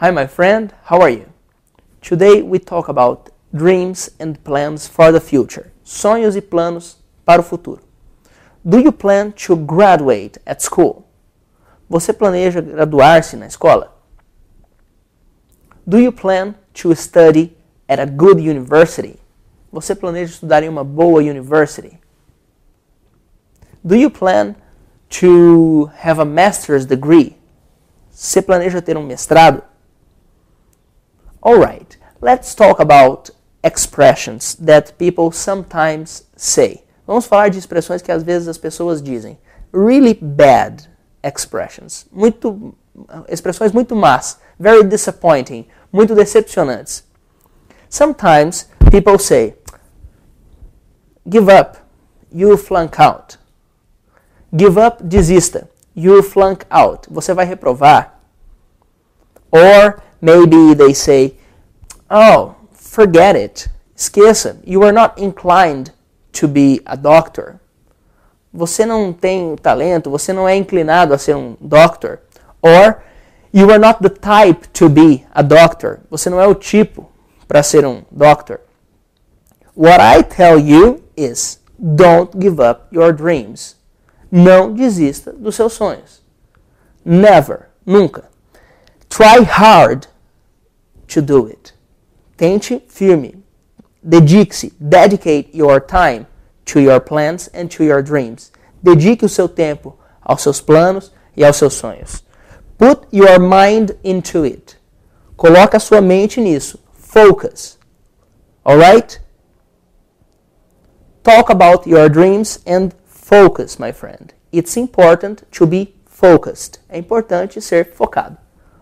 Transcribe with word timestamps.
Hi, 0.00 0.12
my 0.12 0.28
friend, 0.28 0.72
how 0.84 1.00
are 1.00 1.10
you? 1.10 1.26
Today 2.00 2.40
we 2.40 2.60
talk 2.60 2.86
about 2.86 3.30
dreams 3.52 4.08
and 4.20 4.38
plans 4.44 4.86
for 4.86 5.10
the 5.10 5.18
future. 5.18 5.72
Sonhos 5.84 6.36
e 6.36 6.40
planos 6.40 6.98
para 7.26 7.40
o 7.40 7.44
futuro. 7.44 7.82
Do 8.64 8.78
you 8.78 8.92
plan 8.92 9.32
to 9.32 9.56
graduate 9.56 10.38
at 10.46 10.62
school? 10.62 11.04
Você 11.90 12.12
planeja 12.12 12.60
graduar-se 12.60 13.36
na 13.36 13.48
escola? 13.48 13.92
Do 15.84 15.98
you 15.98 16.12
plan 16.12 16.54
to 16.74 16.94
study 16.94 17.56
at 17.88 17.98
a 17.98 18.06
good 18.06 18.38
university? 18.38 19.18
Você 19.72 19.96
planeja 19.96 20.30
estudar 20.34 20.62
em 20.62 20.68
uma 20.68 20.84
boa 20.84 21.20
university? 21.20 21.98
Do 23.82 23.96
you 23.96 24.10
plan 24.10 24.54
to 25.20 25.90
have 26.04 26.20
a 26.20 26.24
master's 26.24 26.86
degree? 26.86 27.36
Você 28.12 28.40
planeja 28.40 28.80
ter 28.80 28.96
um 28.96 29.04
mestrado? 29.04 29.64
Alright, 31.48 31.96
let's 32.20 32.54
talk 32.54 32.78
about 32.78 33.30
expressions 33.64 34.54
that 34.56 34.92
people 34.98 35.32
sometimes 35.32 36.24
say. 36.36 36.84
Vamos 37.06 37.26
falar 37.26 37.48
de 37.48 37.58
expressões 37.58 38.02
que 38.02 38.12
às 38.12 38.22
vezes 38.22 38.48
as 38.48 38.58
pessoas 38.58 39.00
dizem. 39.00 39.38
Really 39.72 40.12
bad 40.12 40.86
expressions. 41.24 42.04
Muito, 42.12 42.74
expressões 43.30 43.72
muito 43.72 43.96
más. 43.96 44.38
Very 44.60 44.84
disappointing. 44.84 45.66
Muito 45.90 46.14
decepcionantes. 46.14 47.02
Sometimes 47.88 48.68
people 48.90 49.18
say, 49.18 49.54
give 51.26 51.48
up, 51.48 51.78
you 52.30 52.58
flunk 52.58 53.00
out. 53.00 53.38
Give 54.54 54.76
up, 54.76 55.02
desista. 55.02 55.66
You 55.94 56.22
flunk 56.22 56.66
out. 56.70 57.08
Você 57.10 57.32
vai 57.32 57.46
reprovar. 57.46 58.20
Or 59.50 60.02
maybe 60.20 60.74
they 60.74 60.92
say, 60.92 61.37
oh, 62.10 62.54
forget 62.72 63.36
it. 63.36 63.68
Esqueça. 63.96 64.56
You 64.64 64.82
are 64.84 64.92
not 64.92 65.18
inclined 65.18 65.92
to 66.32 66.48
be 66.48 66.80
a 66.86 66.96
doctor. 66.96 67.60
Você 68.52 68.86
não 68.86 69.12
tem 69.12 69.56
talento, 69.56 70.10
você 70.10 70.32
não 70.32 70.48
é 70.48 70.56
inclinado 70.56 71.12
a 71.12 71.18
ser 71.18 71.36
um 71.36 71.56
doctor. 71.60 72.20
Or 72.62 73.02
you 73.52 73.70
are 73.70 73.78
not 73.78 74.00
the 74.02 74.08
type 74.08 74.68
to 74.72 74.88
be 74.88 75.26
a 75.32 75.42
doctor. 75.42 76.00
Você 76.10 76.30
não 76.30 76.40
é 76.40 76.46
o 76.46 76.54
tipo 76.54 77.10
para 77.46 77.62
ser 77.62 77.84
um 77.84 78.02
doctor. 78.10 78.60
What 79.74 80.00
I 80.00 80.22
tell 80.22 80.58
you 80.58 81.02
is 81.16 81.60
don't 81.78 82.32
give 82.40 82.60
up 82.60 82.86
your 82.92 83.12
dreams. 83.12 83.76
Não 84.30 84.72
desista 84.72 85.32
dos 85.32 85.54
seus 85.54 85.72
sonhos. 85.72 86.22
Never, 87.04 87.68
nunca. 87.86 88.24
Try 89.08 89.42
hard 89.44 90.06
to 91.06 91.22
do 91.22 91.46
it. 91.46 91.74
Tente 92.38 92.80
firme. 92.88 93.42
Dedique-se. 94.02 94.72
Dedicate 94.80 95.50
your 95.52 95.80
time 95.80 96.26
to 96.66 96.80
your 96.80 97.00
plans 97.00 97.48
and 97.52 97.68
to 97.72 97.84
your 97.84 98.00
dreams. 98.00 98.52
Dedique 98.82 99.24
o 99.24 99.28
seu 99.28 99.48
tempo 99.48 99.98
aos 100.22 100.42
seus 100.42 100.60
planos 100.60 101.12
e 101.36 101.44
aos 101.44 101.56
seus 101.56 101.74
sonhos. 101.74 102.22
Put 102.78 103.08
your 103.10 103.40
mind 103.40 103.98
into 104.04 104.44
it. 104.46 104.76
Coloque 105.36 105.76
a 105.76 105.80
sua 105.80 106.00
mente 106.00 106.40
nisso. 106.40 106.78
Focus. 106.92 107.76
Alright? 108.64 109.20
Talk 111.24 111.50
about 111.50 111.88
your 111.88 112.08
dreams 112.08 112.60
and 112.64 112.94
focus, 113.04 113.78
my 113.80 113.90
friend. 113.90 114.32
It's 114.52 114.76
important 114.76 115.42
to 115.50 115.66
be 115.66 115.96
focused. 116.06 116.78
É 116.88 116.98
importante 116.98 117.60
ser 117.60 117.92
focado. 117.92 118.38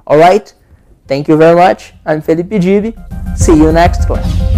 Alright? 0.06 0.54
Thank 1.06 1.28
you 1.28 1.36
very 1.36 1.56
much. 1.56 1.92
I'm 2.04 2.20
Felipe 2.20 2.50
Gibi. 2.60 2.94
See 3.36 3.54
you 3.54 3.72
next 3.72 4.06
class. 4.06 4.55